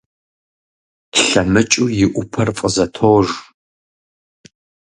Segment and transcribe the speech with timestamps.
[1.25, 3.27] ЛъэмыкӀыу и Ӏупэр фӀызэтож.